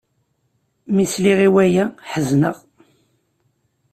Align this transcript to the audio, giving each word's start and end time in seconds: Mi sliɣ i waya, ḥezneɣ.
Mi 0.93 1.05
sliɣ 1.13 1.39
i 1.47 1.49
waya, 1.53 1.85
ḥezneɣ. 2.11 2.57